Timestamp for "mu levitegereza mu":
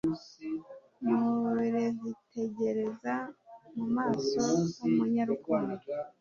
1.05-3.85